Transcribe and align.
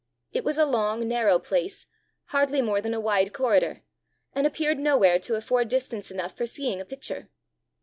It 0.31 0.43
was 0.43 0.57
a 0.57 0.65
long, 0.65 1.07
narrow 1.07 1.37
place, 1.37 1.85
hardly 2.29 2.59
more 2.59 2.81
than 2.81 2.95
a 2.95 2.99
wide 2.99 3.33
corridor, 3.33 3.83
and 4.33 4.47
appeared 4.47 4.79
nowhere 4.79 5.19
to 5.19 5.35
afford 5.35 5.67
distance 5.67 6.09
enough 6.09 6.35
for 6.35 6.47
seeing 6.47 6.81
a 6.81 6.85
picture. 6.85 7.29